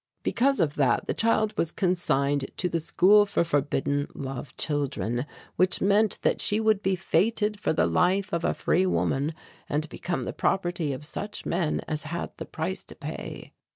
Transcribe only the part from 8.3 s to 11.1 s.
of a free woman and become the property of